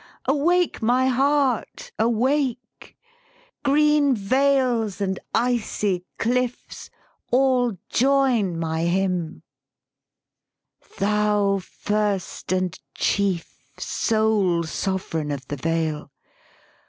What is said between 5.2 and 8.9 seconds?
icy cliffs, all join my